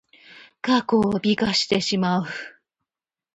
[0.61, 2.25] 過去を美化してしまう。